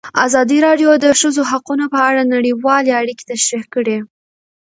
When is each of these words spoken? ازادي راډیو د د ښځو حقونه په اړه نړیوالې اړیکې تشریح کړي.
ازادي 0.25 0.57
راډیو 0.67 0.89
د 0.97 1.01
د 1.05 1.07
ښځو 1.19 1.43
حقونه 1.51 1.85
په 1.93 1.99
اړه 2.09 2.21
نړیوالې 2.35 2.91
اړیکې 3.01 3.23
تشریح 3.31 3.65
کړي. 3.73 3.97